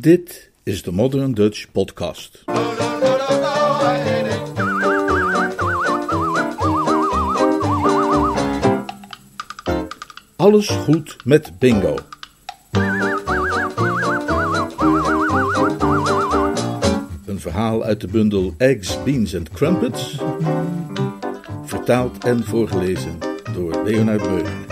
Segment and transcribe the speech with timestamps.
[0.00, 2.44] Dit is de Modern Dutch Podcast.
[10.36, 11.96] Alles goed met bingo.
[17.26, 20.18] Een verhaal uit de bundel Eggs, Beans and Crumpets.
[21.64, 23.18] Vertaald en voorgelezen
[23.54, 24.70] door Leonard Beuger.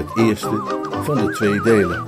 [0.00, 0.62] Het eerste
[1.02, 2.06] van de twee delen.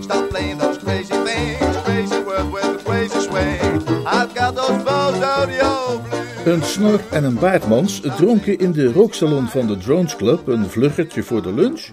[0.00, 3.88] Stop playing those crazy things, crazy world with a crazy swing.
[4.06, 6.44] I've got those bones rodeo blues.
[6.44, 11.22] Een snor en een baardmans dronken in de rooksalon van de Drones Club een vluggertje
[11.22, 11.88] voor de lunch,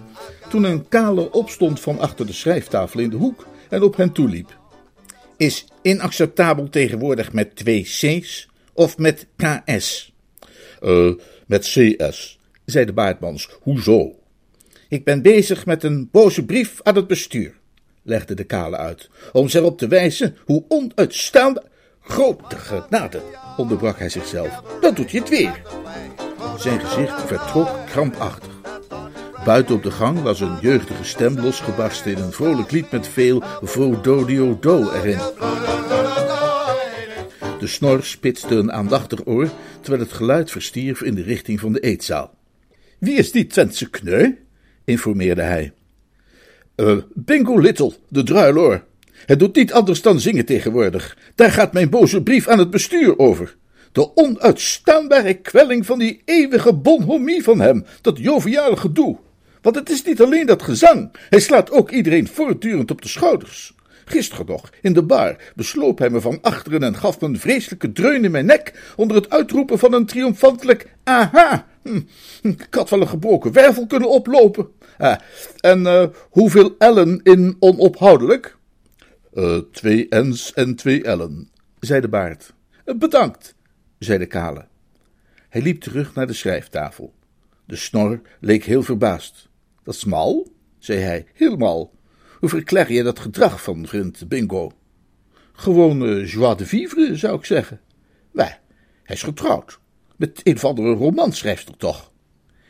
[0.48, 4.56] toen een kale opstond van achter de schrijftafel in de hoek en op hen toeliep.
[5.36, 10.16] Is inacceptabel tegenwoordig met twee C's of met KS?
[10.80, 11.10] Eh,
[11.46, 13.48] met CS, zei de baardmans.
[13.60, 14.14] Hoezo?
[14.88, 17.54] Ik ben bezig met een boze brief aan het bestuur,
[18.02, 21.64] legde de kale uit, om ze erop te wijzen hoe onuitstaanbaar...
[22.08, 23.20] Grote genade,
[23.56, 24.62] onderbrak hij zichzelf.
[24.80, 25.62] Dan doet je het weer.
[26.58, 28.52] Zijn gezicht vertrok krampachtig.
[29.44, 33.42] Buiten op de gang was een jeugdige stem losgebarsten in een vrolijk lied met veel
[33.62, 35.18] vo-do-dio-do erin.
[37.58, 39.48] De snor spitste een aandachtig oor,
[39.88, 42.34] terwijl het geluid verstierf in de richting van de eetzaal.
[42.98, 44.34] Wie is die Twentse kneu?
[44.84, 45.72] informeerde hij.
[46.74, 48.84] "Eh, Bingo Little, de druiloor.
[49.26, 51.18] Het doet niet anders dan zingen tegenwoordig.
[51.34, 53.56] Daar gaat mijn boze brief aan het bestuur over.
[53.92, 59.18] De onuitstaanbare kwelling van die eeuwige bonhomie van hem, dat joviale gedoe.
[59.62, 63.74] Want het is niet alleen dat gezang, hij slaat ook iedereen voortdurend op de schouders.
[64.08, 67.92] Gisteren nog, in de bar, besloop hij me van achteren en gaf me een vreselijke
[67.92, 71.66] dreun in mijn nek onder het uitroepen van een triomfantelijk aha.
[71.82, 72.00] Hm,
[72.42, 74.68] ik had wel een gebroken wervel kunnen oplopen.
[74.98, 75.18] Ah,
[75.60, 78.56] en eh, hoeveel ellen in onophoudelijk?
[79.32, 81.50] Eh, twee N's en twee L'en,
[81.80, 82.54] zei de baard.
[82.84, 83.54] "Eh, Bedankt,
[83.98, 84.66] zei de kale.
[85.48, 87.12] Hij liep terug naar de schrijftafel.
[87.64, 89.48] De snor leek heel verbaasd.
[89.82, 91.90] Dat is mal, zei hij, helemaal.
[92.38, 94.72] Hoe verklaar je dat gedrag van vriend Bingo?
[95.52, 97.80] Gewoon joie de vivre, zou ik zeggen.
[98.30, 98.58] Wij,
[99.02, 99.78] hij is getrouwd.
[100.16, 102.12] Met een of andere romanschrijfster toch?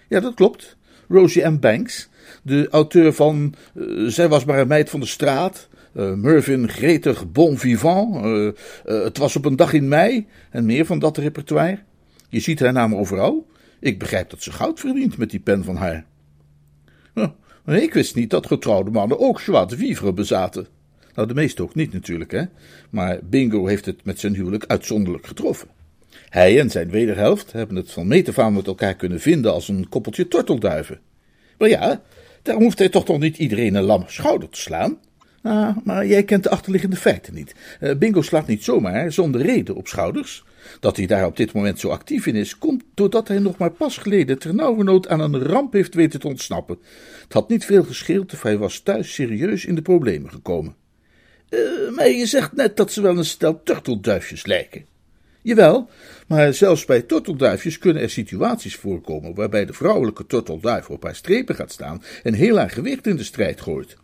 [0.08, 0.76] Ja, dat klopt.
[1.08, 1.58] Rosie M.
[1.58, 2.08] Banks,
[2.42, 7.32] de auteur van eh, Zij was maar een meid van de straat, eh, Mervyn Gretig
[7.32, 8.50] Bon Vivant, eh,
[9.04, 11.78] Het was op een dag in mei en meer van dat repertoire.
[12.28, 13.46] Je ziet haar naam overal.
[13.80, 16.06] Ik begrijp dat ze goud verdient met die pen van haar.
[17.14, 17.28] Huh,
[17.76, 20.66] ik wist niet dat getrouwde mannen ook joie de bezaten.
[21.14, 22.42] Nou, de meeste ook niet natuurlijk, hè.
[22.90, 25.68] Maar Bingo heeft het met zijn huwelijk uitzonderlijk getroffen.
[26.28, 29.88] Hij en zijn wederhelft hebben het van meet af met elkaar kunnen vinden als een
[29.88, 31.00] koppeltje tortelduiven.
[31.58, 32.02] Maar ja,
[32.42, 34.98] daarom hoeft hij toch nog niet iedereen een lam schouder te slaan.
[35.42, 37.54] Ah, maar jij kent de achterliggende feiten niet.
[37.80, 40.44] Eh, Bingo slaat niet zomaar, zonder reden, op schouders.
[40.80, 43.70] Dat hij daar op dit moment zo actief in is, komt doordat hij nog maar
[43.70, 46.78] pas geleden ternauwernood aan een ramp heeft weten te ontsnappen.
[47.22, 50.74] Het had niet veel gescheeld of hij was thuis serieus in de problemen gekomen.
[51.48, 51.60] Eh,
[51.94, 54.84] maar je zegt net dat ze wel een stel turtelduifjes lijken.
[55.42, 55.90] Jawel,
[56.26, 61.54] maar zelfs bij turtelduifjes kunnen er situaties voorkomen waarbij de vrouwelijke turtelduif op haar strepen
[61.54, 63.96] gaat staan en heel haar gewicht in de strijd gooit.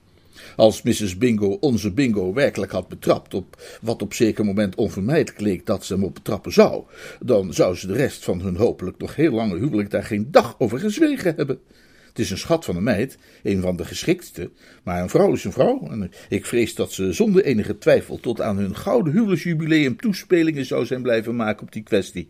[0.56, 1.18] Als Mrs.
[1.18, 5.94] Bingo onze Bingo werkelijk had betrapt op wat op zeker moment onvermijdelijk leek dat ze
[5.94, 6.84] hem op betrappen zou,
[7.20, 10.54] dan zou ze de rest van hun hopelijk nog heel lange huwelijk daar geen dag
[10.58, 11.60] over gezwegen hebben.
[12.08, 14.50] Het is een schat van een meid, een van de geschiktste,
[14.82, 15.88] maar een vrouw is een vrouw.
[15.90, 20.86] En ik vrees dat ze zonder enige twijfel tot aan hun gouden huwelijksjubileum toespelingen zou
[20.86, 22.28] zijn blijven maken op die kwestie.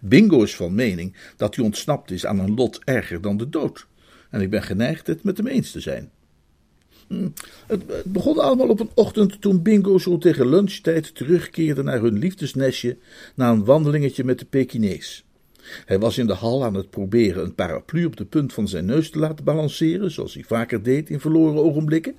[0.00, 3.86] Bingo is van mening dat hij ontsnapt is aan een lot erger dan de dood.
[4.30, 6.10] En ik ben geneigd het met hem eens te zijn.
[7.10, 7.28] Hm,
[7.66, 12.96] Het, begon allemaal op een ochtend toen Bingo zo tegen lunchtijd terugkeerde naar hun liefdesnestje
[13.34, 15.24] na een wandelingetje met de Pekinees.
[15.86, 18.84] Hij was in de hal aan het proberen een paraplu op de punt van zijn
[18.84, 22.14] neus te laten balanceren, zoals hij vaker deed in verloren ogenblikken,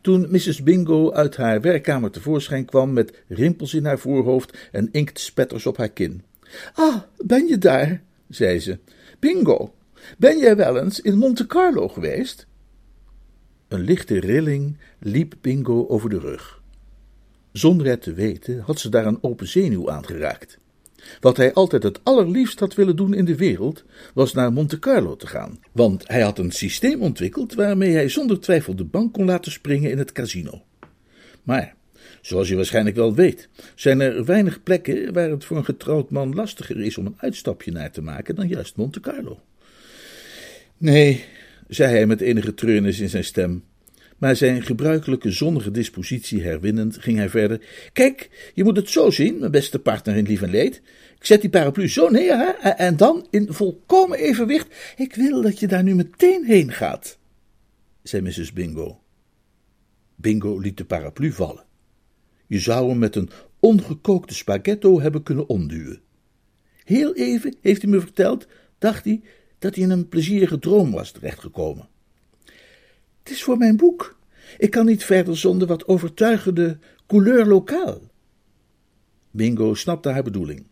[0.00, 0.62] toen Mrs.
[0.62, 5.88] Bingo uit haar werkkamer tevoorschijn kwam met rimpels in haar voorhoofd en inktspetters op haar
[5.88, 6.22] kin.
[6.74, 8.02] Ah, ben je daar?
[8.28, 8.78] zei ze.
[9.18, 9.74] Bingo,
[10.18, 12.46] ben jij wel eens in Monte Carlo geweest?
[13.74, 16.62] Een lichte rilling liep Bingo over de rug.
[17.52, 20.58] Zonder het te weten had ze daar een open zenuw aangeraakt.
[21.20, 25.16] Wat hij altijd het allerliefst had willen doen in de wereld, was naar Monte Carlo
[25.16, 25.58] te gaan.
[25.72, 29.90] Want hij had een systeem ontwikkeld waarmee hij zonder twijfel de bank kon laten springen
[29.90, 30.62] in het casino.
[31.42, 31.74] Maar
[32.20, 36.34] Zoals je waarschijnlijk wel weet, zijn er weinig plekken waar het voor een getrouwd man
[36.34, 39.40] lastiger is om een uitstapje naar te maken dan juist Monte Carlo.
[40.78, 41.24] Nee,
[41.68, 43.64] zei hij met enige treurnis in zijn stem.
[44.18, 47.60] Maar zijn gebruikelijke zonnige dispositie herwinnend, ging hij verder.
[47.92, 50.82] Kijk, je moet het zo zien, mijn beste partner in lief en leed.
[51.18, 54.94] Ik zet die paraplu zo neer, hè, en dan in volkomen evenwicht.
[54.96, 57.18] Ik wil dat je daar nu meteen heen gaat,
[58.02, 58.52] zei Mrs.
[58.52, 59.00] Bingo.
[60.14, 61.64] Bingo liet de paraplu vallen.
[62.46, 63.30] Je zou hem met een
[63.60, 66.00] ongekookte spaghetto hebben kunnen omduwen.
[66.84, 68.46] Heel even, heeft hij me verteld,
[68.78, 69.20] dacht hij
[69.64, 71.88] dat hij in een plezierige droom was terechtgekomen.
[73.22, 74.18] Het is voor mijn boek.
[74.58, 78.00] Ik kan niet verder zonder wat overtuigende couleur lokaal.
[79.30, 80.64] Bingo snapte haar bedoeling.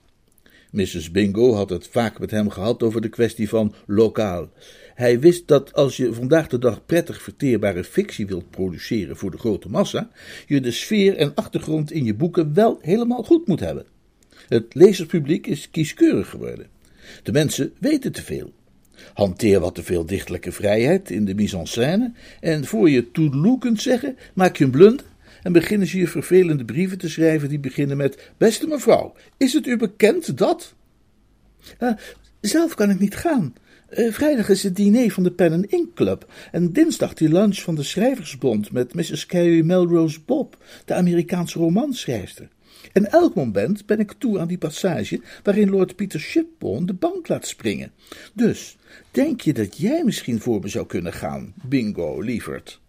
[0.70, 1.10] Mrs.
[1.10, 4.50] Bingo had het vaak met hem gehad over de kwestie van lokaal.
[4.94, 9.38] Hij wist dat als je vandaag de dag prettig verteerbare fictie wilt produceren voor de
[9.38, 10.10] grote massa,
[10.46, 13.86] je de sfeer en achtergrond in je boeken wel helemaal goed moet hebben.
[14.48, 16.66] Het lezerspubliek is kieskeurig geworden.
[17.22, 18.52] De mensen weten te veel.
[19.14, 23.58] Hanteer wat te veel dichtelijke vrijheid in de mise en scène en voor je toedeloe
[23.58, 25.04] kunt zeggen, maak je een blunder
[25.42, 29.66] en beginnen ze je vervelende brieven te schrijven die beginnen met: Beste mevrouw, is het
[29.66, 30.74] u bekend dat.
[31.78, 31.92] Uh,
[32.40, 33.54] zelf kan ik niet gaan.
[33.90, 37.74] Uh, vrijdag is het diner van de Pen Ink Club en dinsdag die lunch van
[37.74, 39.26] de Schrijversbond met Mrs.
[39.26, 42.48] Carey Melrose Bob, de Amerikaanse romanschrijfster.
[42.92, 47.28] En elk moment ben ik toe aan die passage waarin Lord Peter Shipbone de bank
[47.28, 47.92] laat springen.
[48.32, 48.76] Dus,
[49.10, 52.80] denk je dat jij misschien voor me zou kunnen gaan, Bingo, lieverd?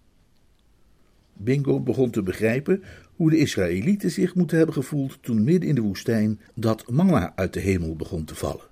[1.33, 2.83] Bingo begon te begrijpen
[3.15, 7.53] hoe de Israëlieten zich moeten hebben gevoeld toen midden in de woestijn dat manna uit
[7.53, 8.71] de hemel begon te vallen.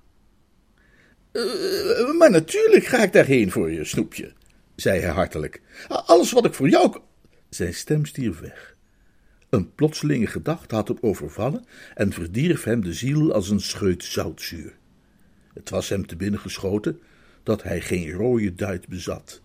[1.31, 4.33] Uh, maar natuurlijk ga ik daarheen voor je, snoepje,
[4.75, 5.61] zei hij hartelijk.
[5.87, 6.97] Alles wat ik voor jou.
[7.49, 8.70] Zijn stem stierf weg.
[9.51, 11.65] Een plotselinge gedachte had hem overvallen
[11.95, 14.73] en verdierf hem de ziel als een scheut zoutzuur.
[15.53, 16.99] Het was hem te binnen geschoten
[17.43, 19.41] dat hij geen rode duit bezat.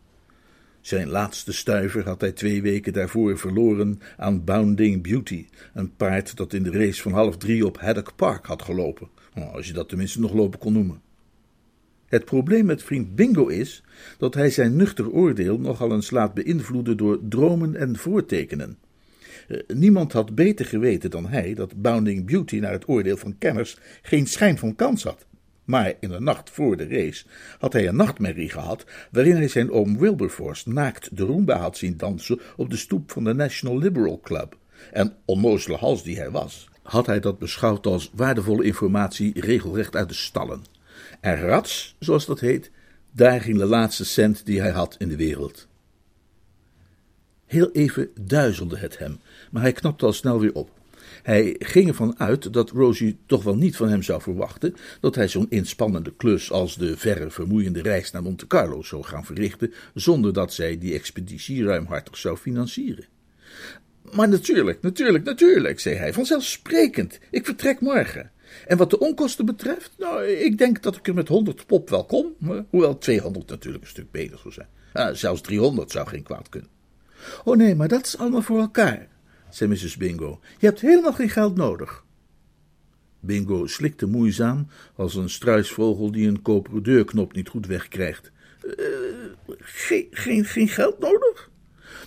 [0.81, 6.53] Zijn laatste stuiver had hij twee weken daarvoor verloren aan Bounding Beauty, een paard dat
[6.53, 9.89] in de race van half drie op Haddock Park had gelopen, nou, als je dat
[9.89, 11.01] tenminste nog lopen kon noemen.
[12.07, 13.83] Het probleem met vriend Bingo is
[14.19, 18.79] dat hij zijn nuchter oordeel nogal eens laat beïnvloeden door dromen en voortekenen.
[19.49, 23.79] Eh, niemand had beter geweten dan hij dat Bounding Beauty naar het oordeel van kenners
[24.03, 25.27] geen schijn van kans had.
[25.65, 27.25] Maar in de nacht voor de race
[27.59, 31.97] had hij een nachtmerrie gehad waarin hij zijn oom Wilberforce naakt de Roomba had zien
[31.97, 34.57] dansen op de stoep van de National Liberal Club.
[34.93, 40.09] En onnozele hals die hij was, had hij dat beschouwd als waardevolle informatie regelrecht uit
[40.09, 40.65] de stallen.
[41.21, 42.71] En rats, zoals dat heet,
[43.13, 45.69] daar ging de laatste cent die hij had in de wereld.
[47.47, 49.21] Heel even duizelde het hem,
[49.51, 50.71] maar hij knapte al snel weer op.
[51.23, 55.29] Hij ging ervan uit dat Rosie toch wel niet van hem zou verwachten dat hij
[55.29, 60.33] zo'n inspannende klus als de verre vermoeiende reis naar Monte Carlo zou gaan verrichten, zonder
[60.33, 63.05] dat zij die expeditie ruimhartig zou financieren.
[64.13, 67.19] Maar natuurlijk, natuurlijk, natuurlijk, zei hij, vanzelfsprekend.
[67.31, 68.31] Ik vertrek morgen.
[68.67, 72.05] En wat de onkosten betreft, nou, ik denk dat ik er met honderd pop wel
[72.05, 72.35] kom,
[72.71, 74.69] hoewel 200 natuurlijk een stuk beter zou zijn.
[74.93, 76.71] Ah, zelfs 300 zou geen kwaad kunnen.
[77.45, 79.09] Oh nee, maar dat is allemaal voor elkaar
[79.51, 79.97] zei Mrs.
[79.97, 80.41] Bingo.
[80.59, 82.05] Je hebt helemaal geen geld nodig.
[83.21, 88.33] Bingo slikte moeizaam, als een struisvogel die een koperen deurknop niet goed wegkrijgt.
[88.65, 88.75] Uh,
[89.59, 91.51] geen, geen, geen geld nodig?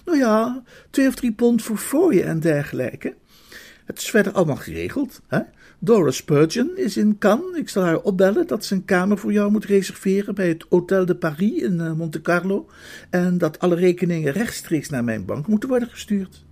[0.06, 3.16] Nou ja, twee of drie pond voor fooien en dergelijke.
[3.86, 5.22] Het is verder allemaal geregeld.
[5.28, 5.40] Hè?
[5.80, 7.58] Dora Spurgeon is in Cannes.
[7.58, 11.06] Ik zal haar opbellen dat ze een kamer voor jou moet reserveren bij het Hotel
[11.06, 12.70] de Paris in uh, Monte Carlo.
[13.10, 16.46] En dat alle rekeningen rechtstreeks naar mijn bank moeten worden gestuurd.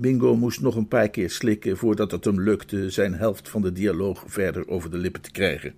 [0.00, 3.72] Bingo moest nog een paar keer slikken voordat het hem lukte zijn helft van de
[3.72, 5.74] dialoog verder over de lippen te krijgen.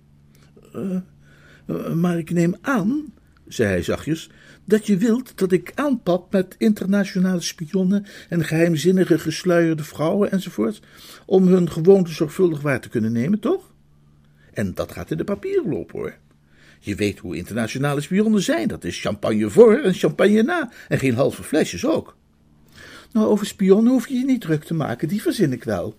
[0.75, 0.97] Uh,
[1.67, 3.13] uh, maar ik neem aan,
[3.47, 4.29] zei hij zachtjes,
[4.65, 10.81] dat je wilt dat ik aanpap met internationale spionnen en geheimzinnige gesluierde vrouwen enzovoort,
[11.25, 13.73] om hun gewoonte zorgvuldig waar te kunnen nemen, toch?
[14.53, 16.15] En dat gaat in de papieren lopen, hoor.
[16.79, 21.15] Je weet hoe internationale spionnen zijn, dat is champagne voor en champagne na, en geen
[21.15, 22.19] halve flesjes ook.
[23.11, 25.95] Nou, over spionnen hoef je je niet druk te maken, die verzin ik wel.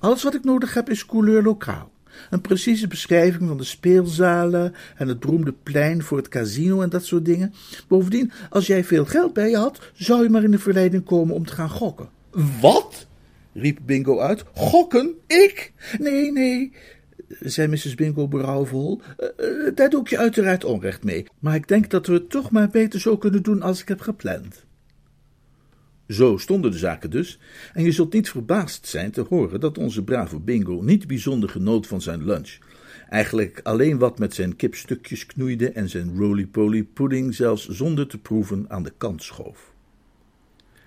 [0.00, 1.92] Alles wat ik nodig heb is couleur lokaal.
[2.30, 7.04] Een precieze beschrijving van de speelzalen en het beroemde plein voor het casino en dat
[7.04, 7.54] soort dingen.
[7.88, 11.34] Bovendien, als jij veel geld bij je had, zou je maar in de verleiding komen
[11.34, 12.08] om te gaan gokken.
[12.60, 13.06] Wat?
[13.52, 14.44] riep Bingo uit.
[14.54, 15.14] Gokken?
[15.26, 15.72] Ik?
[15.98, 16.72] Nee, nee,
[17.40, 17.94] zei Mrs.
[17.94, 19.00] Bingo berouwvol.
[19.38, 21.26] Uh, daar doe ik je uiteraard onrecht mee.
[21.38, 24.00] Maar ik denk dat we het toch maar beter zo kunnen doen als ik heb
[24.00, 24.63] gepland.
[26.08, 27.38] Zo stonden de zaken dus,
[27.72, 31.86] en je zult niet verbaasd zijn te horen dat onze brave Bingo niet bijzonder genoot
[31.86, 32.58] van zijn lunch.
[33.08, 38.64] Eigenlijk alleen wat met zijn kipstukjes knoeide en zijn roly-poly pudding zelfs zonder te proeven
[38.68, 39.72] aan de kant schoof.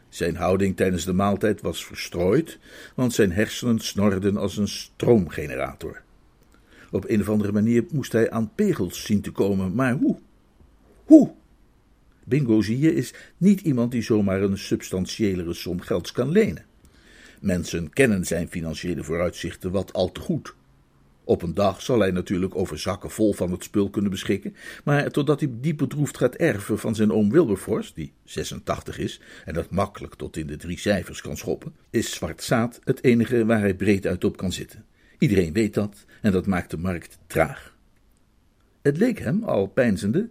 [0.09, 2.59] Zijn houding tijdens de maaltijd was verstrooid,
[2.95, 6.01] want zijn hersenen snorden als een stroomgenerator.
[6.91, 10.17] Op een of andere manier moest hij aan pegels zien te komen, maar hoe?
[11.05, 11.31] Hoe?
[12.27, 16.65] Bingo, zie je, is niet iemand die zomaar een substantiëlere som gelds kan lenen.
[17.39, 20.55] Mensen kennen zijn financiële vooruitzichten wat al te goed.
[21.23, 25.11] Op een dag zal hij natuurlijk over zakken vol van het spul kunnen beschikken, maar
[25.11, 29.69] totdat hij diep bedroefd gaat erven van zijn oom Wilberforce, die 86 is en dat
[29.69, 33.75] makkelijk tot in de drie cijfers kan schoppen, is zwart zaad het enige waar hij
[33.75, 34.85] breed uit op kan zitten.
[35.19, 37.75] Iedereen weet dat en dat maakt de markt traag.
[38.81, 40.29] Het leek hem, al peinzende,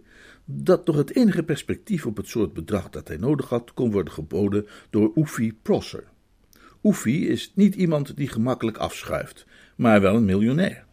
[0.49, 4.13] dat nog het enige perspectief op het soort bedrag dat hij nodig had kon worden
[4.13, 6.03] geboden door Oefie Prosser.
[6.83, 10.85] Oefie is niet iemand die gemakkelijk afschuift, maar wel een miljonair.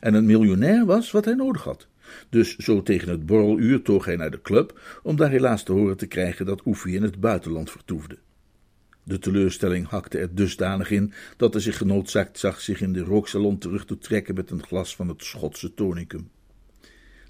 [0.00, 1.86] En een miljonair was wat hij nodig had.
[2.28, 5.96] Dus zo tegen het borreluur toog hij naar de club, om daar helaas te horen
[5.96, 8.18] te krijgen dat Oefie in het buitenland vertoefde.
[9.02, 13.58] De teleurstelling hakte er dusdanig in dat hij zich genoodzaakt zag zich in de rooksalon
[13.58, 16.30] terug te trekken met een glas van het Schotse tonicum.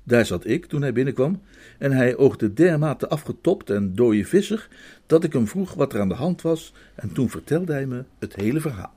[0.06, 1.42] Daar zat ik toen hij binnenkwam,
[1.78, 4.68] en hij oogde dermate afgetopt en dode vissig,
[5.06, 8.04] dat ik hem vroeg wat er aan de hand was, en toen vertelde hij me
[8.18, 8.94] het hele verhaal.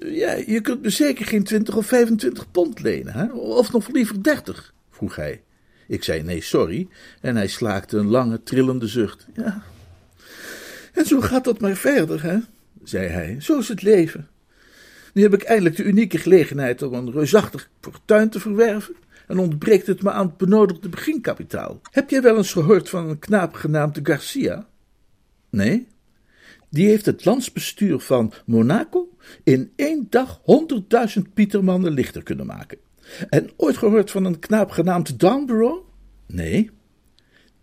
[0.00, 3.32] Ja, je kunt me zeker geen twintig of 25 pond lenen, hè?
[3.32, 5.42] of nog liever dertig, vroeg hij.
[5.86, 6.88] Ik zei nee, sorry,
[7.20, 9.26] en hij slaakte een lange, trillende zucht.
[9.34, 9.62] Ja,
[10.92, 12.38] en zo gaat dat maar verder, hè,
[12.84, 13.36] zei hij.
[13.40, 14.28] Zo is het leven.
[15.12, 18.94] Nu heb ik eindelijk de unieke gelegenheid om een reusachtig fortuin te verwerven
[19.28, 21.80] en ontbreekt het me aan het benodigde beginkapitaal.
[21.90, 24.66] Heb jij wel eens gehoord van een knaap genaamd Garcia?
[25.50, 25.86] Nee.
[26.70, 32.78] Die heeft het landsbestuur van Monaco in één dag honderdduizend pietermannen lichter kunnen maken.
[33.28, 35.86] En ooit gehoord van een knaap genaamd Downborough?
[36.26, 36.70] Nee.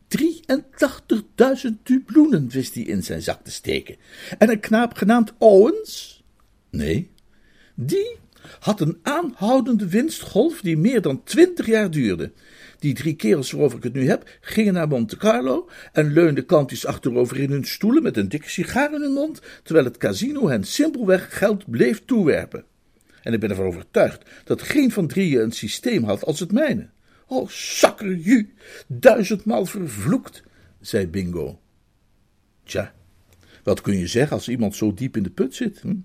[0.07, 3.95] 83.000 dubloenen wist hij in zijn zak te steken.
[4.37, 6.23] En een knaap genaamd Owens?
[6.69, 7.11] Nee.
[7.75, 8.17] Die
[8.59, 12.31] had een aanhoudende winstgolf die meer dan twintig jaar duurde.
[12.79, 16.85] Die drie kerels waarover ik het nu heb, gingen naar Monte Carlo en leunden kantjes
[16.85, 20.63] achterover in hun stoelen met een dikke sigaar in hun mond, terwijl het casino hen
[20.63, 22.65] simpelweg geld bleef toewerpen.
[23.21, 26.89] En ik ben ervan overtuigd dat geen van drieën een systeem had als het mijne.
[27.27, 28.53] Oh, sakkerju,
[28.87, 30.43] duizendmaal vervloekt,
[30.81, 31.59] zei Bingo.
[32.63, 32.93] Tja,
[33.63, 35.79] wat kun je zeggen als iemand zo diep in de put zit?
[35.79, 35.95] Hm?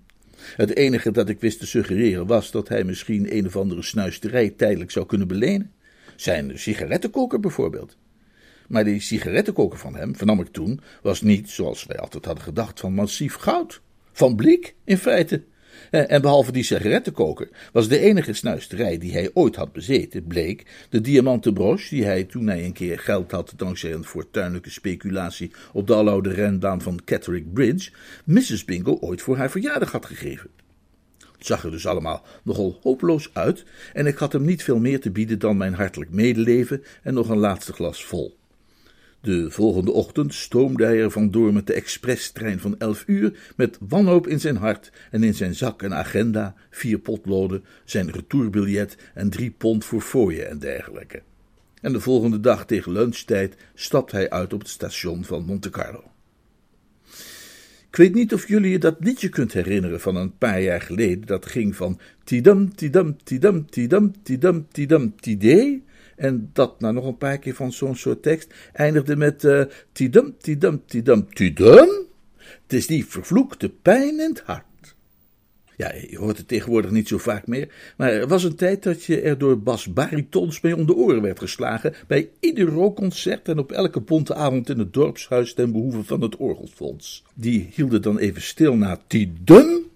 [0.56, 4.50] Het enige dat ik wist te suggereren was dat hij misschien een of andere snuisterij
[4.50, 5.73] tijdelijk zou kunnen belenen.
[6.16, 7.97] Zijn sigarettenkoker bijvoorbeeld.
[8.68, 12.80] Maar die sigarettenkoker van hem, vernam ik toen, was niet, zoals wij altijd hadden gedacht,
[12.80, 13.80] van massief goud.
[14.12, 15.42] Van blik, in feite.
[15.90, 20.87] Eh, en behalve die sigarettenkoker was de enige snuisterij die hij ooit had bezeten, bleek
[20.90, 25.52] de diamanten broche die hij toen hij een keer geld had dankzij een fortuinlijke speculatie
[25.72, 27.90] op de aloude renbaan van Catterick Bridge,
[28.25, 28.64] Mrs.
[28.64, 30.50] Bingo ooit voor haar verjaardag had gegeven.
[31.18, 35.00] Het zag er dus allemaal nogal hopeloos uit en ik had hem niet veel meer
[35.00, 38.39] te bieden dan mijn hartelijk medeleven en nog een laatste glas vol.
[39.20, 44.26] De volgende ochtend stoomde hij er vandoor met de expresstrein van elf uur, met wanhoop
[44.26, 49.50] in zijn hart en in zijn zak een agenda, vier potloden, zijn retourbiljet en drie
[49.50, 51.22] pond voor fooien en dergelijke.
[51.80, 56.02] En de volgende dag tegen lunchtijd stapt hij uit op het station van Monte Carlo.
[57.88, 61.26] Ik weet niet of jullie je dat liedje kunt herinneren van een paar jaar geleden.
[61.26, 65.84] Dat ging van tidam, tidam, tidam, tidam, tidam, tidam, tidee
[66.20, 69.62] en dat nou nog een paar keer van zo'n soort tekst eindigde met uh,
[69.92, 71.88] tidum, tidum, tidum, tidum.
[72.36, 74.64] Het is die vervloekte pijn in het hart.
[75.76, 79.04] Ja, je hoort het tegenwoordig niet zo vaak meer, maar er was een tijd dat
[79.04, 83.72] je er door bas-baritons mee om de oren werd geslagen bij ieder rookconcert en op
[83.72, 87.24] elke bonte avond in het dorpshuis ten behoeve van het orgelfonds.
[87.34, 89.86] Die hielden dan even stil na tidum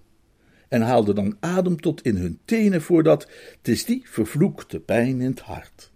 [0.69, 3.29] en haalden dan adem tot in hun tenen voordat
[3.59, 5.93] het is die vervloekte pijn in het hart.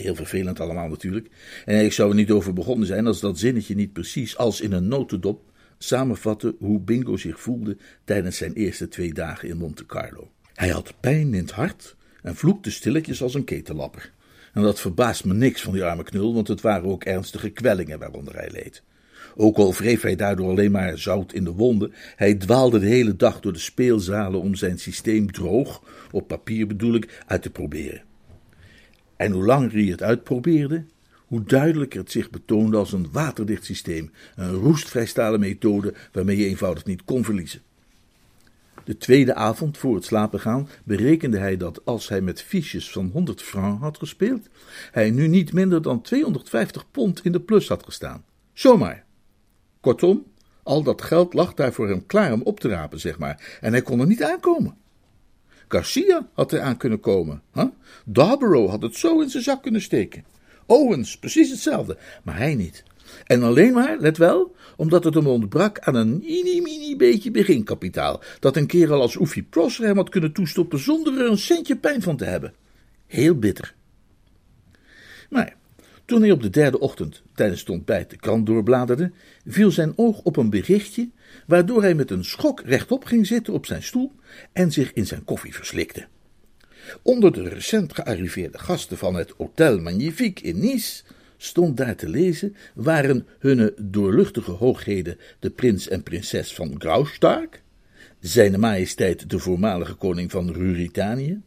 [0.00, 1.28] Heel vervelend allemaal natuurlijk.
[1.64, 4.72] En ik zou er niet over begonnen zijn als dat zinnetje niet precies als in
[4.72, 10.30] een notendop samenvatte hoe Bingo zich voelde tijdens zijn eerste twee dagen in Monte Carlo.
[10.54, 14.12] Hij had pijn in het hart en vloekte stilletjes als een ketellapper.
[14.52, 17.98] En dat verbaast me niks van die arme knul, want het waren ook ernstige kwellingen
[17.98, 18.82] waaronder hij leed.
[19.36, 23.16] Ook al wreef hij daardoor alleen maar zout in de wonden, hij dwaalde de hele
[23.16, 28.02] dag door de speelzalen om zijn systeem droog, op papier bedoel ik, uit te proberen.
[29.22, 30.84] En hoe langer hij het uitprobeerde,
[31.26, 36.84] hoe duidelijker het zich betoonde als een waterdicht systeem, een roestvrijstalen methode waarmee je eenvoudig
[36.84, 37.62] niet kon verliezen.
[38.84, 43.10] De tweede avond voor het slapen gaan berekende hij dat als hij met fiches van
[43.12, 44.48] 100 francs had gespeeld,
[44.90, 48.24] hij nu niet minder dan 250 pond in de plus had gestaan.
[48.52, 49.04] Zomaar.
[49.80, 50.26] Kortom,
[50.62, 53.72] al dat geld lag daar voor hem klaar om op te rapen, zeg maar, en
[53.72, 54.76] hij kon er niet aankomen.
[55.72, 57.42] Garcia had er aan kunnen komen.
[58.04, 60.24] Darborough had het zo in zijn zak kunnen steken.
[60.66, 62.84] Owens, precies hetzelfde, maar hij niet.
[63.26, 68.56] En alleen maar, let wel, omdat het hem ontbrak aan een mini-mini beetje beginkapitaal, dat
[68.56, 72.16] een kerel als Oefie Prosser hem had kunnen toestoppen zonder er een centje pijn van
[72.16, 72.54] te hebben.
[73.06, 73.74] Heel bitter.
[75.30, 75.56] Maar
[76.04, 79.12] toen hij op de derde ochtend tijdens het ontbijt de krant doorbladerde,
[79.46, 81.10] viel zijn oog op een berichtje,
[81.46, 84.12] waardoor hij met een schok rechtop ging zitten op zijn stoel
[84.52, 86.06] en zich in zijn koffie verslikte.
[87.02, 91.02] Onder de recent gearriveerde gasten van het Hôtel Magnifique in Nice
[91.36, 97.62] stond daar te lezen waren hunne doorluchtige hoogheden de prins en prinses van Graustark,
[98.20, 101.40] zijn majesteit de voormalige koning van Ruritanië,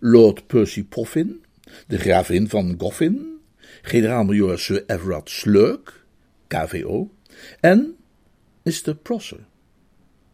[0.00, 1.44] Lord Percy Poffin,
[1.86, 3.33] de gravin van Goffin,
[3.82, 6.04] generaal-majoor Sir Everard Slurk,
[6.46, 7.10] KVO,
[7.60, 7.96] en
[8.62, 8.94] Mr.
[9.02, 9.46] Prosser.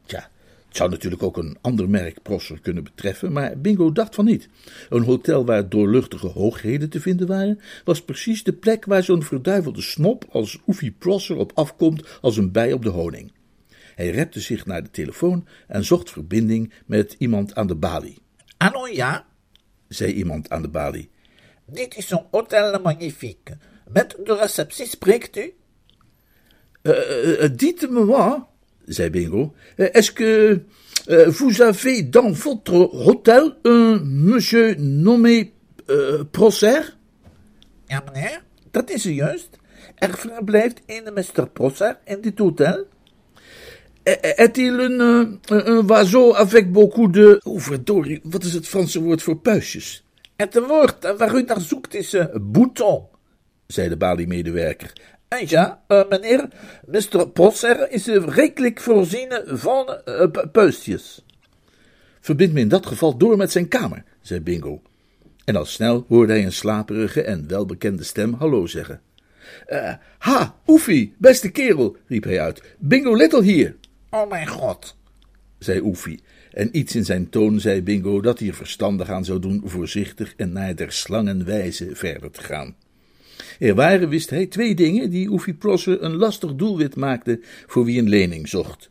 [0.06, 0.30] Tja,
[0.66, 4.48] het zou natuurlijk ook een ander merk Prosser kunnen betreffen, maar Bingo dacht van niet.
[4.88, 9.82] Een hotel waar doorluchtige hoogheden te vinden waren, was precies de plek waar zo'n verduivelde
[9.82, 13.32] snop als Oefie Prosser op afkomt als een bij op de honing.
[13.94, 18.18] Hij repte zich naar de telefoon en zocht verbinding met iemand aan de balie.
[18.56, 19.26] Hallo, ja?
[19.88, 21.10] zei iemand aan de balie.
[21.72, 23.56] Dit is een Hôtel Magnifique.
[23.92, 25.52] Met de receptie spreekt u?
[26.82, 28.46] Uh, uh, Dites-moi,
[28.84, 30.62] zei Bingo, est-ce que
[31.08, 35.52] uh, vous avez dans votre hôtel un monsieur nommé
[36.30, 36.96] Prosser?
[37.86, 39.58] Ja, meneer, dat is juist.
[39.94, 41.48] Er verblijft een Mr.
[41.48, 42.86] Prosser in dit hotel.
[44.02, 47.40] Est-il un, un oiseau avec beaucoup de...
[47.44, 50.04] Oh, verdorie, wat is het Franse woord voor puistjes?
[50.40, 53.06] Het woord waar u naar zoekt is uh, bouton,
[53.66, 54.92] zei de baliemedewerker.
[55.28, 56.48] En ja, uh, meneer,
[56.86, 57.28] Mr.
[57.28, 60.00] Prosser is uh, rijkelijk voorzien van
[60.52, 61.24] puistjes.
[62.20, 64.82] Verbind me in dat geval door met zijn kamer, zei Bingo.
[65.44, 69.00] En al snel hoorde hij een slaperige en welbekende stem hallo zeggen.
[70.18, 72.62] ha, Oefie, beste kerel, riep hij uit.
[72.78, 73.76] Bingo Little hier.
[74.10, 74.96] Oh mijn god,
[75.58, 76.22] zei Oefie.
[76.52, 80.34] En iets in zijn toon zei Bingo dat hij er verstandig aan zou doen voorzichtig
[80.36, 82.74] en naar der slangen wijze verder te gaan.
[83.58, 87.98] Er waren, wist hij, twee dingen die Oefie Prosser een lastig doelwit maakten voor wie
[87.98, 88.90] een lening zocht.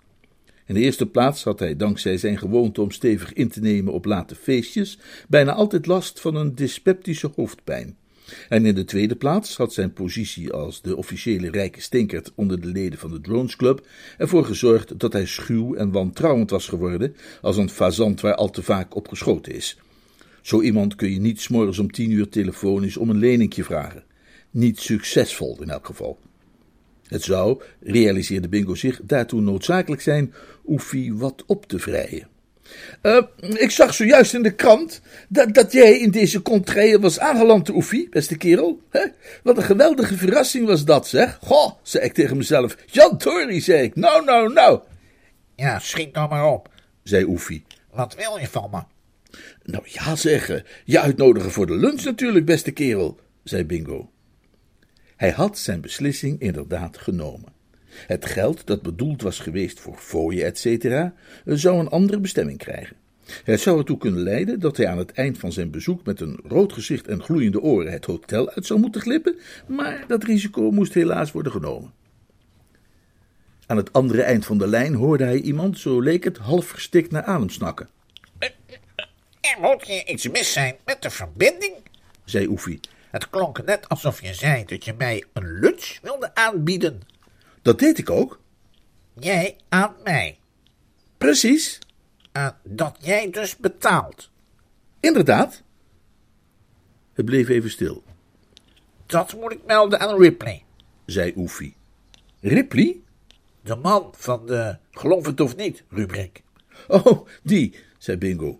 [0.65, 4.05] In de eerste plaats had hij, dankzij zijn gewoonte om stevig in te nemen op
[4.05, 7.97] late feestjes, bijna altijd last van een dyspeptische hoofdpijn.
[8.49, 12.67] En in de tweede plaats had zijn positie als de officiële rijke stinkert onder de
[12.67, 13.87] leden van de Drones Club
[14.17, 18.63] ervoor gezorgd dat hij schuw en wantrouwend was geworden als een fazant waar al te
[18.63, 19.77] vaak op geschoten is.
[20.41, 24.03] Zo iemand kun je niet s'morgens om tien uur telefonisch om een leningje vragen.
[24.51, 26.19] Niet succesvol in elk geval.
[27.07, 30.33] Het zou, realiseerde Bingo zich, daartoe noodzakelijk zijn
[30.67, 32.27] Oefie wat op te vrijen.
[33.01, 37.69] Uh, ik zag zojuist in de krant dat, dat jij in deze contrée was aangeland,
[37.69, 38.81] Oefie, beste kerel.
[38.89, 39.05] Hè?
[39.43, 41.37] Wat een geweldige verrassing was dat, zeg.
[41.41, 42.77] Goh, zei ik tegen mezelf.
[42.85, 43.95] Jan Tory, zei ik.
[43.95, 44.79] Nou, nou, nou.
[45.55, 46.69] Ja, schiet nou maar op,
[47.03, 47.63] zei Oefie.
[47.91, 48.81] Wat wil je van me?
[49.63, 50.63] Nou ja, zeggen.
[50.85, 54.11] Je uitnodigen voor de lunch natuurlijk, beste kerel, zei Bingo.
[55.15, 57.58] Hij had zijn beslissing inderdaad genomen.
[58.07, 61.11] Het geld dat bedoeld was geweest voor fooien, etc.,
[61.45, 62.95] zou een andere bestemming krijgen.
[63.43, 66.39] Het zou ertoe kunnen leiden dat hij aan het eind van zijn bezoek met een
[66.47, 70.93] rood gezicht en gloeiende oren het hotel uit zou moeten glippen, maar dat risico moest
[70.93, 71.93] helaas worden genomen.
[73.65, 77.11] Aan het andere eind van de lijn hoorde hij iemand, zo leek het, half verstikt
[77.11, 77.89] naar adem snakken.
[79.41, 81.73] Er moet hier iets mis zijn met de verbinding,
[82.25, 82.79] zei Oefie.
[83.09, 87.01] Het klonk net alsof je zei dat je mij een lunch wilde aanbieden.
[87.61, 88.39] Dat deed ik ook.
[89.19, 90.39] Jij aan mij.
[91.17, 91.79] Precies.
[92.33, 94.29] Uh, dat jij dus betaalt.
[94.99, 95.63] Inderdaad.
[97.13, 98.03] Het bleef even stil.
[99.05, 100.63] Dat moet ik melden aan Ripley,
[101.05, 101.75] zei Oefie.
[102.39, 102.99] Ripley?
[103.61, 106.43] De man van de geloof het of niet rubriek.
[106.87, 108.59] Oh, die, zei Bingo.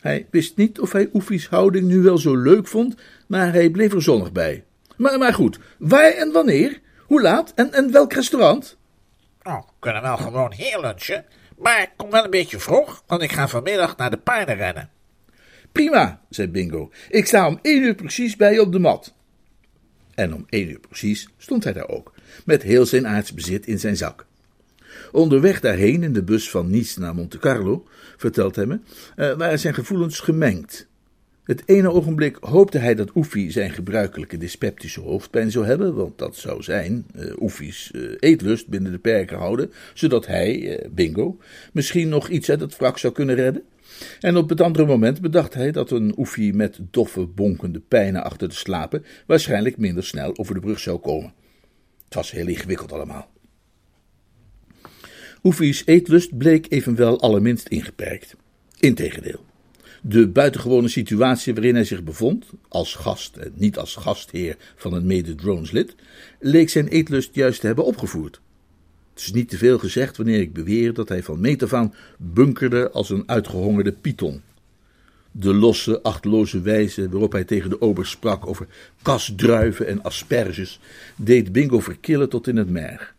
[0.00, 2.94] Hij wist niet of hij Oefie's houding nu wel zo leuk vond,
[3.26, 4.64] maar hij bleef er zonnig bij.
[4.96, 6.80] Maar, maar goed, waar en wanneer?
[7.12, 8.76] Hoe laat en, en welk restaurant?
[9.42, 11.24] Oh, we kunnen wel gewoon hier lunchen,
[11.58, 14.90] maar kom wel een beetje vroeg, want ik ga vanmiddag naar de paarden rennen.
[15.72, 16.90] Prima, zei Bingo.
[17.08, 19.14] Ik sta om één uur precies bij je op de mat.
[20.14, 22.12] En om één uur precies stond hij daar ook,
[22.44, 24.26] met heel zijn aardsbezit in zijn zak.
[25.10, 28.80] Onderweg daarheen in de bus van Nice naar Monte Carlo, vertelt hij me,
[29.16, 30.90] uh, waren zijn gevoelens gemengd.
[31.42, 36.36] Het ene ogenblik hoopte hij dat Oefie zijn gebruikelijke dyspeptische hoofdpijn zou hebben, want dat
[36.36, 41.38] zou zijn, uh, Oefie's uh, eetlust binnen de perken houden, zodat hij, uh, Bingo,
[41.72, 43.62] misschien nog iets uit het wrak zou kunnen redden.
[44.20, 48.48] En op het andere moment bedacht hij dat een Oefie met doffe, bonkende pijnen achter
[48.48, 51.32] de slapen waarschijnlijk minder snel over de brug zou komen.
[52.04, 53.30] Het was heel ingewikkeld allemaal.
[55.42, 58.36] Oefie's eetlust bleek evenwel allerminst ingeperkt.
[58.78, 59.50] Integendeel.
[60.04, 65.06] De buitengewone situatie waarin hij zich bevond, als gast en niet als gastheer van een
[65.06, 65.94] mede-droneslid,
[66.40, 68.40] leek zijn eetlust juist te hebben opgevoerd.
[69.12, 71.94] Het is niet te veel gezegd wanneer ik beweer dat hij van meet af aan
[72.16, 74.42] bunkerde als een uitgehongerde python.
[75.30, 78.66] De losse, achteloze wijze waarop hij tegen de ober sprak over
[79.02, 80.80] kasdruiven en asperges
[81.16, 83.11] deed Bingo verkillen tot in het merg.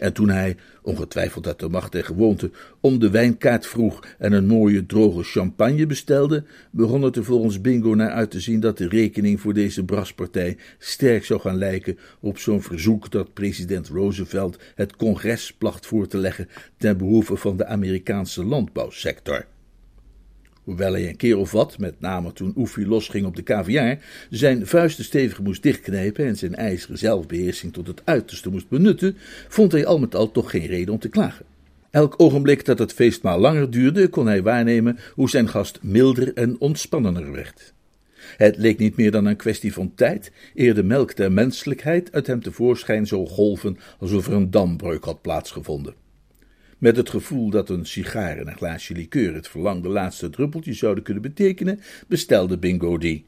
[0.00, 4.46] En toen hij, ongetwijfeld uit de macht en gewoonte, om de wijnkaart vroeg en een
[4.46, 8.88] mooie droge champagne bestelde, begon het er volgens Bingo naar uit te zien dat de
[8.88, 14.96] rekening voor deze braspartij sterk zou gaan lijken op zo'n verzoek dat president Roosevelt het
[14.96, 19.46] congres placht voor te leggen ten behoeve van de Amerikaanse landbouwsector.
[20.70, 23.98] Hoewel hij een keer of wat, met name toen Oefie losging op de kaviaar,
[24.30, 29.16] zijn vuisten stevig moest dichtknijpen en zijn ijzeren zelfbeheersing tot het uiterste moest benutten,
[29.48, 31.44] vond hij al met al toch geen reden om te klagen.
[31.90, 36.56] Elk ogenblik dat het feestmaal langer duurde, kon hij waarnemen hoe zijn gast milder en
[36.58, 37.72] ontspannender werd.
[38.36, 42.26] Het leek niet meer dan een kwestie van tijd, eer de melk der menselijkheid uit
[42.26, 45.94] hem tevoorschijn zou golven alsof er een dambreuk had plaatsgevonden.
[46.80, 51.04] Met het gevoel dat een sigaar en een glaasje likeur het verlangde laatste druppeltje zouden
[51.04, 53.24] kunnen betekenen, bestelde Bingo die.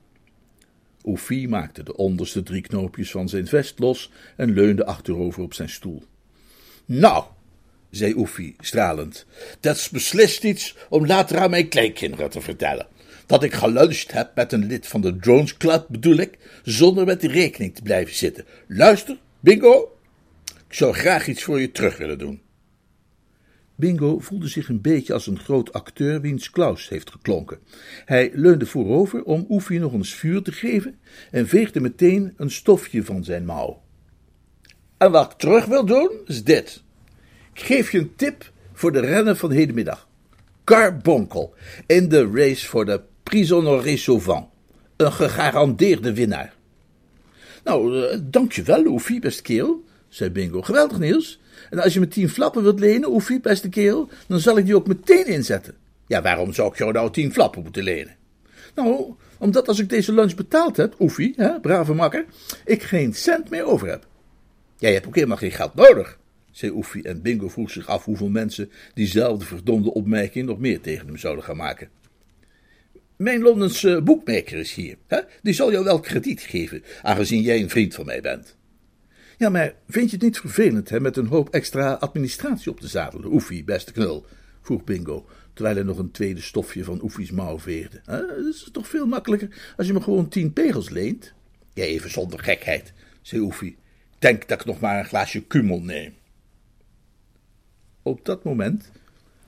[1.05, 5.69] Oefie maakte de onderste drie knoopjes van zijn vest los en leunde achterover op zijn
[5.69, 6.03] stoel.
[6.85, 7.25] Nou,
[7.91, 9.27] zei Oefie stralend,
[9.61, 12.87] dat is beslist iets om later aan mijn kleinkinderen te vertellen.
[13.27, 17.21] Dat ik geluncht heb met een lid van de Drones Club, bedoel ik, zonder met
[17.21, 18.45] de rekening te blijven zitten.
[18.67, 19.97] Luister, Bingo,
[20.69, 22.41] ik zou graag iets voor je terug willen doen.
[23.83, 27.59] Bingo voelde zich een beetje als een groot acteur wiens Klaus heeft geklonken.
[28.05, 30.99] Hij leunde voorover om Oefie nog eens vuur te geven
[31.31, 33.83] en veegde meteen een stofje van zijn mouw.
[34.97, 36.83] En wat ik terug wil doen, is dit.
[37.53, 40.09] Ik geef je een tip voor de rennen van hedenmiddag.
[40.64, 41.55] Carbonkel
[41.87, 44.47] in de race voor de Prisonnier Sauvant.
[44.97, 46.55] Een gegarandeerde winnaar.
[47.64, 50.62] Nou, uh, dankjewel, Oefie, beste kerel, zei Bingo.
[50.62, 51.40] Geweldig nieuws.
[51.70, 54.77] En als je me tien flappen wilt lenen, Oefie, beste kerel, dan zal ik die
[54.77, 55.75] ook meteen inzetten.
[56.07, 58.16] Ja, waarom zou ik jou nou tien flappen moeten lenen?
[58.75, 62.25] Nou, omdat als ik deze lunch betaald heb, Oefie, hè, brave makker,
[62.64, 64.07] ik geen cent meer over heb.
[64.79, 66.18] Jij hebt ook helemaal geen geld nodig,
[66.51, 71.07] zei Oefie en Bingo vroeg zich af hoeveel mensen diezelfde verdomde opmerking nog meer tegen
[71.07, 71.88] hem zouden gaan maken.
[73.16, 74.96] Mijn Londense boekmaker is hier.
[75.07, 75.20] Hè?
[75.42, 78.57] Die zal jou wel krediet geven, aangezien jij een vriend van mij bent.
[79.42, 82.87] Ja, maar vind je het niet vervelend, hè, met een hoop extra administratie op de
[82.87, 84.26] zadel, Oefie, beste knul?
[84.61, 88.00] vroeg Bingo, terwijl hij nog een tweede stofje van Oefie's mouw veerde.
[88.05, 91.33] Het is toch veel makkelijker als je me gewoon tien pegels leent?
[91.72, 93.76] Ja, even zonder gekheid, zei Oefie.
[94.18, 96.14] Denk dat ik nog maar een glaasje kumel neem.
[98.02, 98.90] Op dat moment,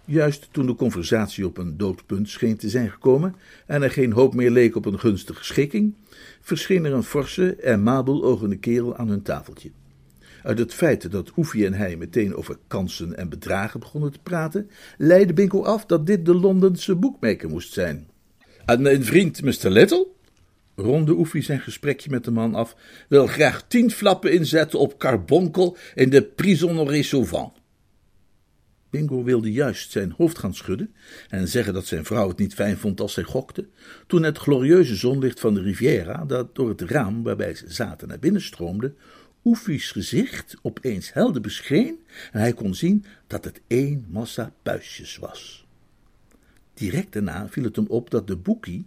[0.04, 4.34] juist toen de conversatie op een doodpunt scheen te zijn gekomen en er geen hoop
[4.34, 5.94] meer leek op een gunstige schikking,
[6.40, 9.70] verscheen er een forse en mabelogende kerel aan hun tafeltje.
[10.44, 14.70] Uit het feit dat Oefie en hij meteen over kansen en bedragen begonnen te praten,
[14.98, 18.08] leidde Binko af dat dit de Londense boekmaker moest zijn.
[18.64, 19.70] En mijn vriend Mr.
[19.70, 20.06] Little,
[20.74, 22.76] ronde Oefie zijn gesprekje met de man af,
[23.08, 27.52] wil graag tien flappen inzetten op carbonkel in de Prisonnier Sauvant.
[28.90, 30.94] Bingo wilde juist zijn hoofd gaan schudden
[31.28, 33.68] en zeggen dat zijn vrouw het niet fijn vond als zij gokte,
[34.06, 38.18] toen het glorieuze zonlicht van de Riviera, dat door het raam waarbij ze zaten naar
[38.18, 38.94] binnen stroomde,
[39.44, 45.66] Oefie's gezicht opeens helder bescheen en hij kon zien dat het één massa puistjes was.
[46.74, 48.86] Direct daarna viel het hem op dat de boekie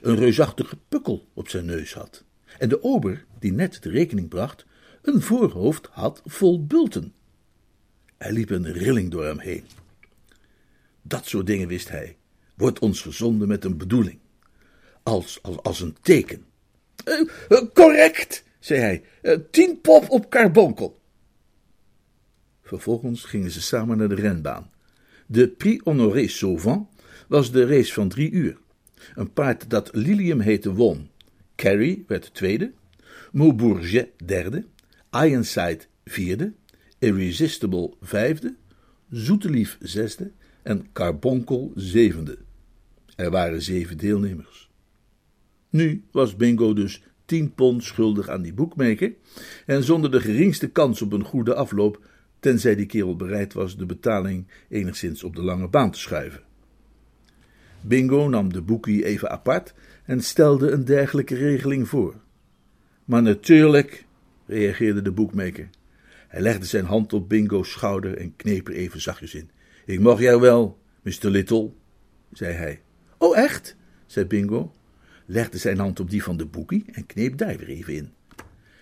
[0.00, 2.24] een reusachtige pukkel op zijn neus had
[2.58, 4.66] en de ober, die net de rekening bracht,
[5.02, 7.14] een voorhoofd had vol bulten.
[8.16, 9.64] Er liep een rilling door hem heen.
[11.02, 12.16] Dat soort dingen wist hij,
[12.54, 14.18] wordt ons gezonden met een bedoeling,
[15.02, 16.44] als, als, als een teken.
[17.04, 21.00] Uh, uh, correct, zei hij, uh, tien pop op carbonkel.
[22.62, 24.70] Vervolgens gingen ze samen naar de renbaan.
[25.26, 26.88] De Prix Honoré Sauvant
[27.28, 28.58] was de race van drie uur.
[29.14, 31.10] Een paard dat Lilium heette won.
[31.56, 32.72] Carrie werd tweede.
[33.32, 34.64] Maubourget derde,
[35.10, 36.52] Ironside vierde,
[36.98, 38.54] Irresistible vijfde,
[39.10, 40.30] Zoetelief zesde
[40.62, 42.38] en Carbonkel zevende.
[43.16, 44.70] Er waren zeven deelnemers.
[45.70, 49.12] Nu was Bingo dus 10 pond schuldig aan die boekmaker
[49.66, 52.00] en zonder de geringste kans op een goede afloop,
[52.40, 56.42] tenzij die kerel bereid was de betaling enigszins op de lange baan te schuiven.
[57.80, 62.14] Bingo nam de boekie even apart en stelde een dergelijke regeling voor.
[63.04, 64.04] Maar natuurlijk,
[64.46, 65.68] reageerde de boekmaker.
[66.28, 69.50] Hij legde zijn hand op Bingo's schouder en kneep er even zachtjes in.
[69.86, 71.28] Ik mag jou wel, Mr.
[71.28, 71.70] Little,
[72.32, 72.80] zei hij.
[73.18, 73.76] Oh, echt?
[74.06, 74.72] zei Bingo,
[75.30, 78.10] legde zijn hand op die van de boekie en kneep daar weer even in.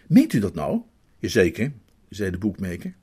[0.06, 0.80] Meent u dat nou?
[1.18, 1.72] Jazeker,
[2.08, 2.94] zei de boekmaker.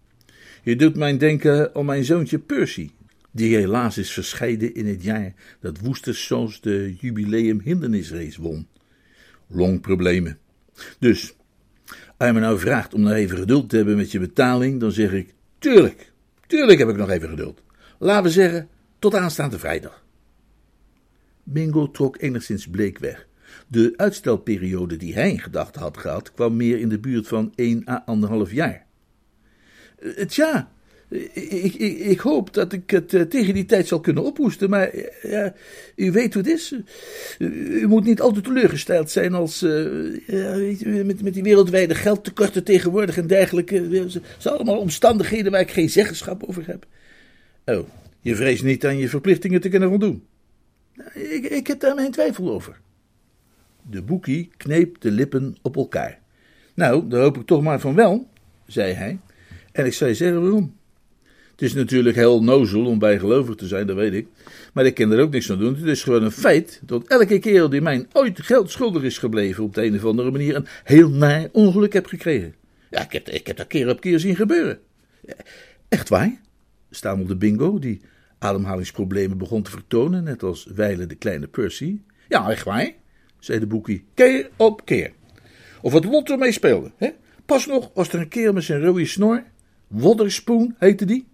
[0.63, 2.89] Je doet mijn denken om mijn zoontje Percy,
[3.31, 8.67] die helaas is verscheiden in het jaar dat Woesterszoons de jubileum hindernisrace won.
[9.47, 10.37] Longproblemen.
[10.99, 11.35] Dus,
[12.17, 14.91] als je me nou vraagt om nog even geduld te hebben met je betaling, dan
[14.91, 16.11] zeg ik, tuurlijk,
[16.47, 17.61] tuurlijk heb ik nog even geduld.
[17.99, 18.67] Laten we zeggen,
[18.99, 20.05] tot aanstaande vrijdag.
[21.43, 23.27] Bingo trok enigszins bleek weg.
[23.67, 27.83] De uitstelperiode die hij in gedachten had gehad, kwam meer in de buurt van 1
[27.87, 28.85] à anderhalf jaar.
[30.03, 30.71] Eh, tja,
[31.33, 34.87] ik, ik, ik, hoop dat ik het eh, tegen die tijd zal kunnen ophoesten, maar
[34.87, 35.53] eh, ja,
[35.95, 36.75] u weet hoe het is.
[37.39, 43.75] U moet niet altijd teleurgesteld zijn als met, met die wereldwijde geldtekorten tegenwoordig en dergelijke.
[43.75, 46.85] Het zijn allemaal omstandigheden waar ik geen zeggenschap over heb.
[47.65, 47.87] Oh,
[48.21, 50.23] je vreest niet aan je verplichtingen te kunnen voldoen.
[51.13, 52.81] Ik, ik heb daar mijn twijfel over.
[53.89, 56.19] De boekie kneep de lippen op elkaar.
[56.73, 58.29] Nou, daar hoop ik toch maar van wel,
[58.65, 59.19] zei hij.
[59.71, 60.75] En ik zou je zeggen waarom.
[61.51, 64.27] Het is natuurlijk heel nozel om bijgelovig te zijn, dat weet ik.
[64.73, 65.75] Maar ik kan er ook niks aan doen.
[65.75, 69.63] Het is gewoon een feit dat elke kerel die mij ooit geld schuldig is gebleven,
[69.63, 72.55] op de een of andere manier een heel naar ongeluk heb gekregen.
[72.89, 74.79] Ja, ik heb, ik heb dat keer op keer zien gebeuren.
[75.89, 76.41] Echt waar?
[76.89, 78.01] stamelde Bingo, die
[78.39, 81.99] ademhalingsproblemen begon te vertonen, net als wijlen de kleine Percy.
[82.27, 82.91] Ja, echt waar,
[83.43, 85.11] zei de boekie, keer op keer.
[85.81, 87.09] Of wat lot ermee speelde, hè?
[87.45, 89.43] Pas nog was er een keer met zijn rode snor,
[89.87, 91.27] Wodderspoen heette die.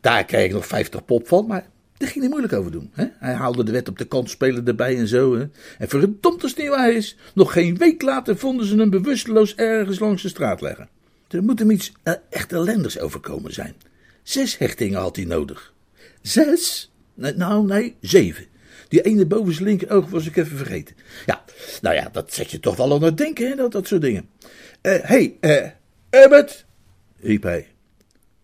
[0.00, 2.90] Daar kreeg ik nog 50 pop van, maar daar ging hij moeilijk over doen.
[2.92, 3.06] Hè?
[3.18, 5.34] Hij haalde de wet op de kant spelen erbij en zo.
[5.36, 5.46] Hè?
[5.78, 10.22] En verdomd als het is, nog geen week later vonden ze hem bewusteloos ergens langs
[10.22, 10.88] de straat leggen.
[11.28, 13.74] Er moet hem iets uh, echt ellendigs overkomen zijn.
[14.22, 15.72] Zes hechtingen had hij nodig.
[16.22, 16.92] Zes?
[17.14, 18.44] Nou, nee, zeven.
[18.92, 20.96] Die ene boven zijn linkeroog was ik even vergeten.
[21.26, 21.44] Ja,
[21.80, 24.28] nou ja, dat zet je toch wel aan het denken, hè, dat, dat soort dingen.
[24.80, 25.70] Hé, uh, hey, uh,
[26.10, 26.66] Herbert,
[27.20, 27.66] riep hij.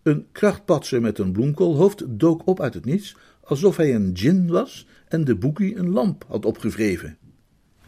[0.03, 4.87] Een krachtpatser met een bloemkoolhoofd dook op uit het niets, alsof hij een djinn was
[5.07, 7.17] en de boekie een lamp had opgevreven.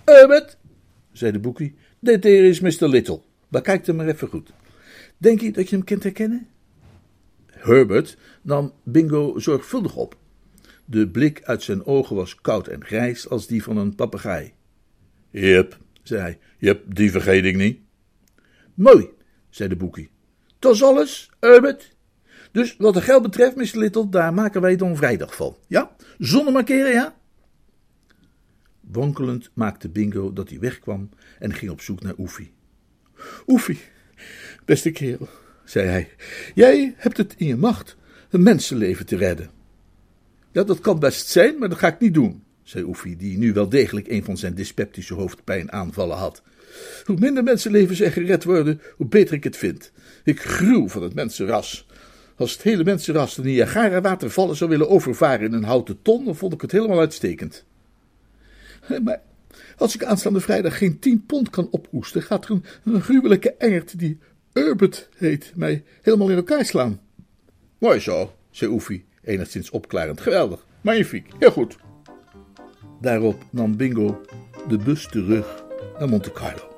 [0.03, 0.57] Herbert,
[1.11, 2.87] zei de boekie, dit hier is Mr.
[2.87, 3.21] Little.
[3.47, 4.51] Bekijk hem maar even goed.
[5.17, 6.47] Denk je dat je hem kunt herkennen?
[7.45, 10.19] Herbert nam Bingo zorgvuldig op.
[10.91, 14.53] De blik uit zijn ogen was koud en grijs als die van een papegaai.
[15.29, 17.79] Jep, zei hij, jep, die vergeet ik niet.
[18.73, 19.09] Mooi,
[19.49, 20.09] zei de boekie.
[20.59, 21.95] Dat is alles, Herbert.
[22.51, 23.77] Dus wat de geld betreft, Mr.
[23.77, 25.57] Little, daar maken wij dan vrijdag van.
[25.67, 25.95] Ja?
[26.17, 27.15] Zonder markeren, ja?
[28.79, 32.53] Wonkelend maakte Bingo dat hij wegkwam en ging op zoek naar Oefie.
[33.47, 33.79] Oefie,
[34.65, 35.27] beste kerel,
[35.65, 36.09] zei hij,
[36.55, 37.97] jij hebt het in je macht
[38.29, 39.60] een mensenleven te redden.
[40.51, 43.53] Ja, dat kan best zijn, maar dat ga ik niet doen, zei Oefie, die nu
[43.53, 46.41] wel degelijk een van zijn dyspeptische hoofdpijnaanvallen had.
[47.05, 49.91] Hoe minder mensenlevens er gered worden, hoe beter ik het vind.
[50.23, 51.87] Ik gruw van het mensenras.
[52.35, 56.53] Als het hele mensenras de Niagara-watervallen zou willen overvaren in een houten ton, dan vond
[56.53, 57.65] ik het helemaal uitstekend.
[59.03, 59.21] Maar
[59.77, 64.19] als ik aanstaande vrijdag geen tien pond kan ophoesten, gaat er een, gruwelijke engert die
[64.53, 66.99] Urbert heet mij helemaal in elkaar slaan.
[67.77, 70.21] Mooi zo, zei Oefie, enigszins opklarend.
[70.21, 71.77] Geweldig, magnifiek, heel goed.
[73.01, 74.21] Daarop nam Bingo
[74.67, 75.63] de bus terug
[75.99, 76.69] naar Monte Carlo.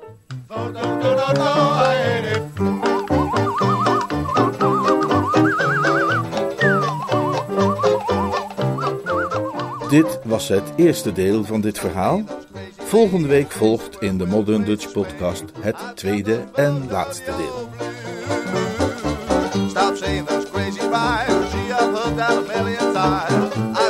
[9.88, 12.24] Dit was het eerste deel van dit verhaal.
[12.76, 17.68] Volgende week volgt in de Modern Dutch Podcast het tweede en laatste deel.
[23.04, 23.83] Stop